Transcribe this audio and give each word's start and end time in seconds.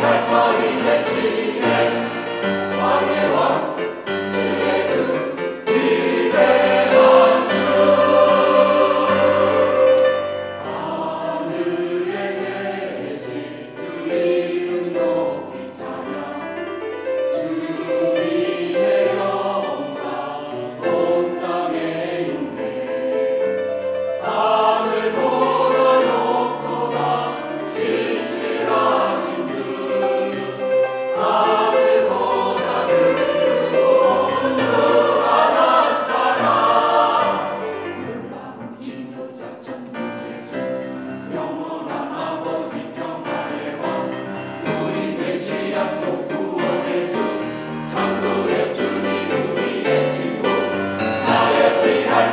갈 0.00 0.30
머리 0.30 0.82
대신 0.84 1.47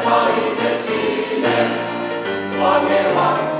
Panie 0.03 0.55
Pan. 3.15 3.54